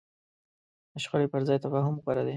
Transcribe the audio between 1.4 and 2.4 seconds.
ځای تفاهم غوره دی.